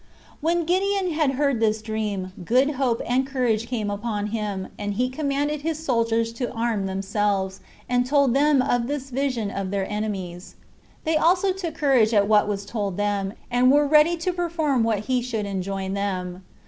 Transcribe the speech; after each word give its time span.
5. 0.27 0.37
When 0.41 0.65
Gideon 0.65 1.11
had 1.13 1.33
heard 1.33 1.59
this 1.59 1.79
dream, 1.79 2.33
good 2.43 2.71
hope 2.71 3.03
and 3.05 3.23
courage 3.27 3.67
came 3.67 3.91
upon 3.91 4.25
him; 4.33 4.69
and 4.75 4.95
he 4.95 5.09
commanded 5.09 5.61
his 5.61 5.77
soldiers 5.77 6.33
to 6.33 6.51
arm 6.53 6.87
themselves, 6.87 7.59
and 7.87 8.03
told 8.03 8.33
them 8.33 8.63
of 8.63 8.87
this 8.87 9.11
vision 9.11 9.51
of 9.51 9.69
their 9.69 9.87
enemies. 9.87 10.55
They 11.03 11.17
also 11.17 11.53
took 11.53 11.75
courage 11.75 12.15
at 12.15 12.27
what 12.27 12.47
was 12.47 12.65
told 12.65 12.97
them, 12.97 13.33
and 13.51 13.71
were 13.71 13.85
ready 13.85 14.17
to 14.17 14.33
perform 14.33 14.81
what 14.81 15.01
he 15.01 15.21
should 15.21 15.45
enjoin 15.45 15.93
them. 15.93 16.41